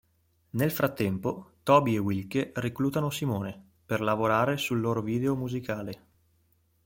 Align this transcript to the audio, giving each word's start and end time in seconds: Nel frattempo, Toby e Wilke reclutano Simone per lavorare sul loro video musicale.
Nel 0.53 0.71
frattempo, 0.71 1.57
Toby 1.61 1.93
e 1.93 1.97
Wilke 1.99 2.53
reclutano 2.55 3.11
Simone 3.11 3.73
per 3.85 4.01
lavorare 4.01 4.57
sul 4.57 4.79
loro 4.79 5.03
video 5.03 5.35
musicale. 5.35 6.05